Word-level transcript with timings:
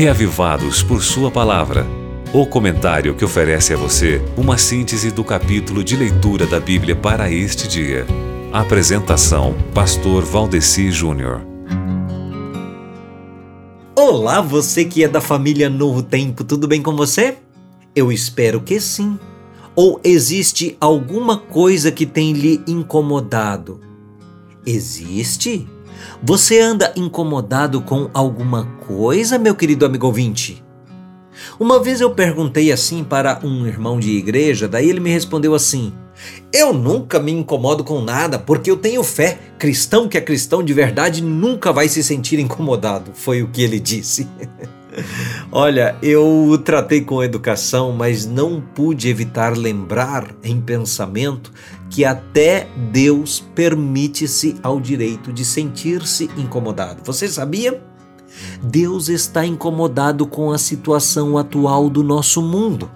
Reavivados 0.00 0.82
por 0.82 1.02
Sua 1.02 1.30
Palavra. 1.30 1.86
O 2.32 2.46
comentário 2.46 3.14
que 3.14 3.22
oferece 3.22 3.74
a 3.74 3.76
você 3.76 4.18
uma 4.34 4.56
síntese 4.56 5.10
do 5.10 5.22
capítulo 5.22 5.84
de 5.84 5.94
leitura 5.94 6.46
da 6.46 6.58
Bíblia 6.58 6.96
para 6.96 7.30
este 7.30 7.68
dia. 7.68 8.06
Apresentação: 8.50 9.54
Pastor 9.74 10.24
Valdeci 10.24 10.90
Júnior. 10.90 11.42
Olá, 13.94 14.40
você 14.40 14.86
que 14.86 15.04
é 15.04 15.08
da 15.08 15.20
família 15.20 15.68
Novo 15.68 16.02
Tempo, 16.02 16.44
tudo 16.44 16.66
bem 16.66 16.80
com 16.80 16.96
você? 16.96 17.36
Eu 17.94 18.10
espero 18.10 18.62
que 18.62 18.80
sim. 18.80 19.18
Ou 19.76 20.00
existe 20.02 20.78
alguma 20.80 21.36
coisa 21.36 21.92
que 21.92 22.06
tem 22.06 22.32
lhe 22.32 22.62
incomodado? 22.66 23.78
Existe? 24.64 25.68
Você 26.22 26.60
anda 26.60 26.92
incomodado 26.96 27.80
com 27.80 28.10
alguma 28.12 28.64
coisa, 28.86 29.38
meu 29.38 29.54
querido 29.54 29.86
amigo 29.86 30.06
ouvinte? 30.06 30.64
Uma 31.58 31.82
vez 31.82 32.00
eu 32.00 32.10
perguntei 32.10 32.72
assim 32.72 33.04
para 33.04 33.40
um 33.42 33.66
irmão 33.66 33.98
de 33.98 34.10
igreja, 34.10 34.68
daí 34.68 34.88
ele 34.88 35.00
me 35.00 35.10
respondeu 35.10 35.54
assim: 35.54 35.92
Eu 36.52 36.72
nunca 36.72 37.18
me 37.18 37.32
incomodo 37.32 37.84
com 37.84 38.00
nada 38.00 38.38
porque 38.38 38.70
eu 38.70 38.76
tenho 38.76 39.02
fé. 39.02 39.38
Cristão 39.58 40.08
que 40.08 40.18
é 40.18 40.20
cristão 40.20 40.62
de 40.62 40.72
verdade 40.72 41.22
nunca 41.22 41.72
vai 41.72 41.88
se 41.88 42.02
sentir 42.02 42.38
incomodado, 42.38 43.12
foi 43.14 43.42
o 43.42 43.48
que 43.48 43.62
ele 43.62 43.78
disse. 43.78 44.28
Olha, 45.52 45.96
eu 46.02 46.46
o 46.48 46.58
tratei 46.58 47.00
com 47.00 47.22
educação, 47.22 47.92
mas 47.92 48.26
não 48.26 48.60
pude 48.60 49.08
evitar 49.08 49.56
lembrar 49.56 50.34
em 50.42 50.60
pensamento 50.60 51.52
que 51.88 52.04
até 52.04 52.68
Deus 52.92 53.44
permite-se 53.54 54.56
ao 54.62 54.80
direito 54.80 55.32
de 55.32 55.44
sentir-se 55.44 56.30
incomodado. 56.36 57.02
Você 57.04 57.28
sabia? 57.28 57.82
Deus 58.62 59.08
está 59.08 59.44
incomodado 59.44 60.26
com 60.26 60.52
a 60.52 60.58
situação 60.58 61.36
atual 61.36 61.90
do 61.90 62.02
nosso 62.02 62.40
mundo. 62.40 62.90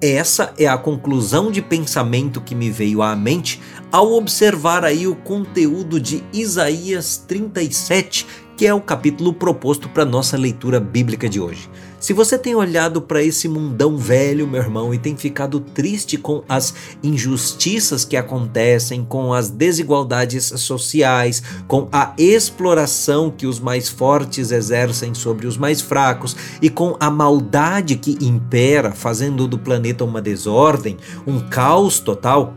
Essa 0.00 0.52
é 0.58 0.66
a 0.66 0.76
conclusão 0.76 1.50
de 1.50 1.62
pensamento 1.62 2.40
que 2.40 2.54
me 2.54 2.70
veio 2.70 3.02
à 3.02 3.14
mente 3.14 3.60
ao 3.90 4.12
observar 4.12 4.84
aí 4.84 5.06
o 5.06 5.14
conteúdo 5.14 6.00
de 6.00 6.22
Isaías 6.32 7.16
37, 7.28 8.26
que 8.56 8.66
é 8.66 8.72
o 8.72 8.80
capítulo 8.80 9.32
proposto 9.32 9.88
para 9.88 10.04
nossa 10.04 10.36
leitura 10.36 10.78
bíblica 10.78 11.28
de 11.28 11.40
hoje. 11.40 11.68
Se 11.98 12.12
você 12.12 12.36
tem 12.36 12.54
olhado 12.54 13.00
para 13.00 13.22
esse 13.22 13.48
mundão 13.48 13.96
velho, 13.96 14.46
meu 14.46 14.60
irmão, 14.60 14.92
e 14.92 14.98
tem 14.98 15.16
ficado 15.16 15.58
triste 15.58 16.18
com 16.18 16.44
as 16.46 16.74
injustiças 17.02 18.04
que 18.04 18.14
acontecem, 18.14 19.04
com 19.04 19.32
as 19.32 19.48
desigualdades 19.48 20.44
sociais, 20.56 21.42
com 21.66 21.88
a 21.90 22.12
exploração 22.18 23.30
que 23.30 23.46
os 23.46 23.58
mais 23.58 23.88
fortes 23.88 24.50
exercem 24.50 25.14
sobre 25.14 25.46
os 25.46 25.56
mais 25.56 25.80
fracos 25.80 26.36
e 26.60 26.68
com 26.68 26.94
a 27.00 27.10
maldade 27.10 27.96
que 27.96 28.18
impera, 28.20 28.92
fazendo 28.92 29.48
do 29.48 29.58
planeta 29.58 30.04
uma 30.04 30.20
desordem, 30.20 30.98
um 31.26 31.40
caos 31.40 31.98
total, 32.00 32.54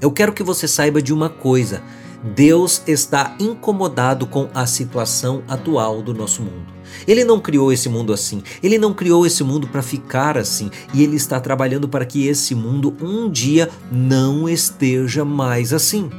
eu 0.00 0.10
quero 0.10 0.32
que 0.32 0.42
você 0.42 0.66
saiba 0.66 1.00
de 1.00 1.12
uma 1.12 1.28
coisa 1.28 1.80
Deus 2.22 2.82
está 2.86 3.34
incomodado 3.38 4.26
com 4.26 4.48
a 4.54 4.66
situação 4.66 5.42
atual 5.48 6.02
do 6.02 6.14
nosso 6.14 6.42
mundo. 6.42 6.72
Ele 7.06 7.24
não 7.24 7.40
criou 7.40 7.72
esse 7.72 7.88
mundo 7.88 8.12
assim, 8.12 8.42
ele 8.62 8.78
não 8.78 8.92
criou 8.92 9.26
esse 9.26 9.42
mundo 9.42 9.66
para 9.66 9.82
ficar 9.82 10.36
assim, 10.36 10.70
e 10.94 11.02
ele 11.02 11.16
está 11.16 11.40
trabalhando 11.40 11.88
para 11.88 12.04
que 12.04 12.26
esse 12.26 12.54
mundo 12.54 12.94
um 13.00 13.30
dia 13.30 13.68
não 13.90 14.48
esteja 14.48 15.24
mais 15.24 15.72
assim. 15.72 16.10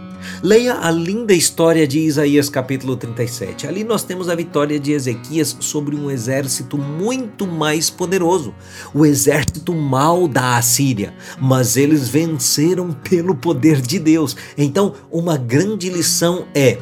Leia 0.41 0.79
a 0.79 0.91
linda 0.91 1.33
história 1.33 1.87
de 1.87 1.99
Isaías 1.99 2.49
capítulo 2.49 2.95
37. 2.95 3.67
Ali 3.67 3.83
nós 3.83 4.03
temos 4.03 4.29
a 4.29 4.35
vitória 4.35 4.79
de 4.79 4.91
Ezequias 4.91 5.55
sobre 5.59 5.95
um 5.95 6.09
exército 6.09 6.77
muito 6.77 7.47
mais 7.47 7.89
poderoso, 7.89 8.53
o 8.93 9.05
exército 9.05 9.73
mal 9.73 10.27
da 10.27 10.57
Assíria, 10.57 11.13
mas 11.39 11.77
eles 11.77 12.09
venceram 12.09 12.91
pelo 12.91 13.35
poder 13.35 13.81
de 13.81 13.99
Deus. 13.99 14.35
Então, 14.57 14.93
uma 15.11 15.37
grande 15.37 15.89
lição 15.89 16.45
é: 16.53 16.77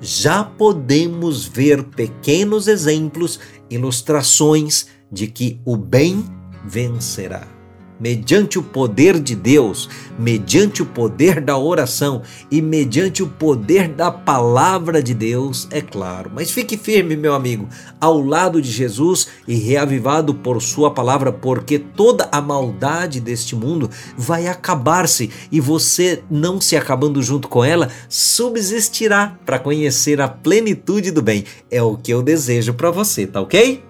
já 0.00 0.42
podemos 0.44 1.44
ver 1.44 1.82
pequenos 1.84 2.68
exemplos, 2.68 3.38
ilustrações 3.68 4.86
de 5.10 5.26
que 5.26 5.60
o 5.64 5.76
bem 5.76 6.24
vencerá 6.64 7.59
mediante 8.00 8.58
o 8.58 8.62
poder 8.62 9.20
de 9.20 9.34
Deus, 9.36 9.88
mediante 10.18 10.82
o 10.82 10.86
poder 10.86 11.40
da 11.40 11.58
oração 11.58 12.22
e 12.50 12.62
mediante 12.62 13.22
o 13.22 13.28
poder 13.28 13.88
da 13.88 14.10
palavra 14.10 15.02
de 15.02 15.12
Deus, 15.12 15.68
é 15.70 15.80
claro. 15.80 16.30
Mas 16.34 16.50
fique 16.50 16.76
firme, 16.76 17.16
meu 17.16 17.34
amigo, 17.34 17.68
ao 18.00 18.20
lado 18.20 18.62
de 18.62 18.70
Jesus 18.70 19.28
e 19.46 19.54
reavivado 19.54 20.34
por 20.34 20.60
Sua 20.62 20.90
palavra, 20.90 21.30
porque 21.32 21.78
toda 21.78 22.28
a 22.32 22.40
maldade 22.40 23.20
deste 23.20 23.54
mundo 23.54 23.90
vai 24.16 24.46
acabar-se 24.46 25.30
e 25.52 25.60
você, 25.60 26.22
não 26.30 26.60
se 26.60 26.76
acabando 26.76 27.22
junto 27.22 27.48
com 27.48 27.64
ela, 27.64 27.90
subsistirá 28.08 29.38
para 29.44 29.58
conhecer 29.58 30.20
a 30.20 30.28
plenitude 30.28 31.10
do 31.10 31.20
bem. 31.20 31.44
É 31.70 31.82
o 31.82 31.96
que 31.96 32.12
eu 32.12 32.22
desejo 32.22 32.74
para 32.74 32.90
você, 32.90 33.26
tá 33.26 33.40
ok? 33.40 33.89